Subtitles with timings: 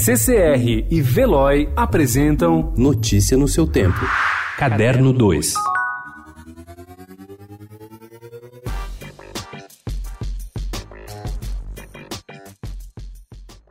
[0.00, 3.98] CCR e Veloy apresentam Notícia no seu tempo.
[4.56, 5.54] Caderno 2.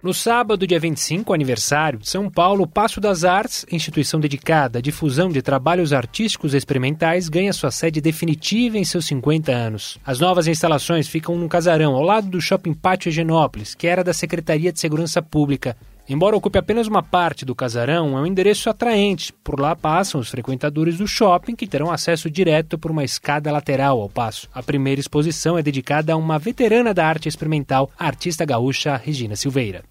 [0.03, 5.41] No sábado, dia 25, aniversário, São Paulo, Passo das Artes, instituição dedicada à difusão de
[5.41, 9.97] trabalhos artísticos experimentais, ganha sua sede definitiva em seus 50 anos.
[10.05, 14.13] As novas instalações ficam num casarão ao lado do Shopping Pátio Higienópolis, que era da
[14.13, 15.75] Secretaria de Segurança Pública.
[16.09, 19.33] Embora ocupe apenas uma parte do casarão, é um endereço atraente.
[19.43, 23.99] Por lá passam os frequentadores do shopping, que terão acesso direto por uma escada lateral
[23.99, 24.47] ao passo.
[24.53, 29.35] A primeira exposição é dedicada a uma veterana da arte experimental, a artista gaúcha Regina
[29.35, 29.83] Silveira.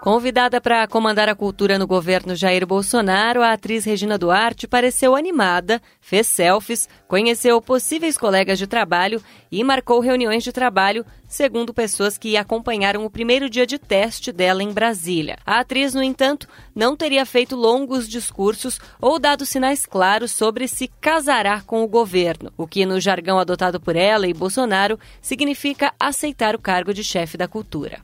[0.00, 5.82] Convidada para comandar a cultura no governo Jair Bolsonaro, a atriz Regina Duarte pareceu animada,
[6.00, 9.20] fez selfies, conheceu possíveis colegas de trabalho
[9.50, 14.62] e marcou reuniões de trabalho, segundo pessoas que acompanharam o primeiro dia de teste dela
[14.62, 15.38] em Brasília.
[15.44, 20.88] A atriz, no entanto, não teria feito longos discursos ou dado sinais claros sobre se
[21.00, 26.54] casará com o governo, o que, no jargão adotado por ela e Bolsonaro, significa aceitar
[26.54, 28.00] o cargo de chefe da cultura.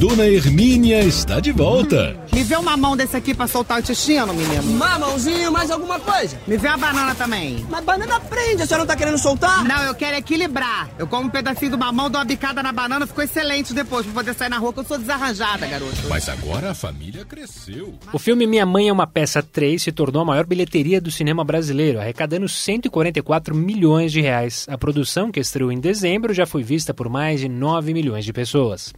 [0.00, 2.16] Dona Hermínia está de volta.
[2.32, 4.62] Me vê uma mão desse aqui pra soltar o intestino, menino.
[4.62, 6.40] Mamãozinho, mais alguma coisa?
[6.46, 7.66] Me vê uma banana também.
[7.68, 9.62] Mas banana prende, a senhora não tá querendo soltar?
[9.62, 10.88] Não, eu quero equilibrar.
[10.98, 14.14] Eu como um pedacinho do mamão, dou uma bicada na banana, ficou excelente depois pra
[14.14, 15.94] poder sair na rua, que eu sou desarranjada, garoto.
[16.08, 17.92] Mas agora a família cresceu.
[18.10, 21.44] O filme Minha Mãe é uma Peça 3 se tornou a maior bilheteria do cinema
[21.44, 24.64] brasileiro, arrecadando 144 milhões de reais.
[24.66, 28.32] A produção, que estreou em dezembro, já foi vista por mais de 9 milhões de
[28.32, 28.94] pessoas.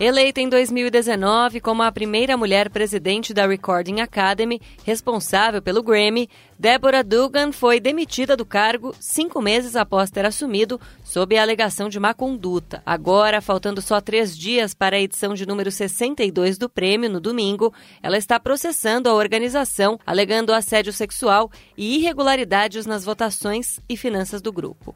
[0.00, 7.02] Eleita em 2019 como a primeira mulher presidente da Recording Academy, responsável pelo Grammy, Deborah
[7.02, 12.14] Dugan foi demitida do cargo cinco meses após ter assumido, sob a alegação de má
[12.14, 12.82] conduta.
[12.86, 17.72] Agora, faltando só três dias para a edição de número 62 do prêmio, no domingo,
[18.02, 24.52] ela está processando a organização, alegando assédio sexual e irregularidades nas votações e finanças do
[24.52, 24.94] grupo.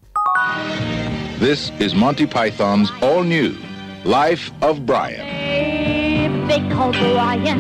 [1.39, 3.66] This is Monty Python's All New.
[4.07, 5.27] Life of Brian.
[6.47, 7.59] They call Brian.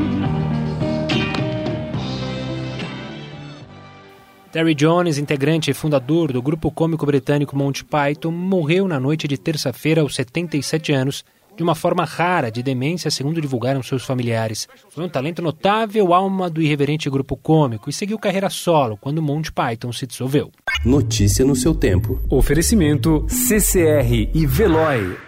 [4.53, 9.37] Terry Jones, integrante e fundador do grupo cômico britânico Monty Python, morreu na noite de
[9.37, 11.25] terça-feira aos 77 anos,
[11.57, 14.69] de uma forma rara de demência, segundo divulgaram seus familiares.
[14.91, 19.51] Foi um talento notável, alma do irreverente grupo cômico, e seguiu carreira solo quando Monty
[19.51, 20.53] Python se dissolveu.
[20.85, 22.21] Notícia no seu tempo.
[22.31, 25.27] Oferecimento CCR e Veloy.